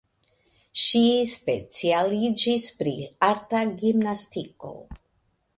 Ŝi 0.83 1.01
specialiĝis 1.33 2.67
pri 2.81 2.97
arta 3.31 3.63
gimnastiko. 3.85 4.77